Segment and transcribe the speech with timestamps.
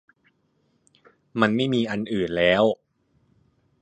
[1.41, 2.63] มันไม่มีอันอื่นแล้ว